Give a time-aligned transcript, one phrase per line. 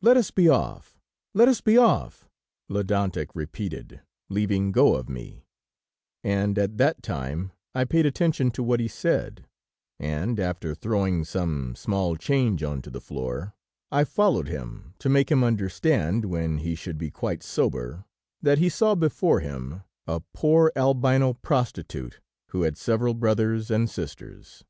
[0.00, 0.98] "Let us be off!
[1.34, 2.30] let us be off!"
[2.70, 5.44] Ledantec repeated, leaving go of me,
[6.24, 9.44] and at that time I paid attention to what he said,
[10.00, 13.52] and, after throwing some small change onto the floor,
[13.92, 18.06] I followed him, to make him understand, when he should be quite sober,
[18.40, 22.18] that he saw before him a poor Albino prostitute,
[22.48, 24.64] who had several brothers and sisters.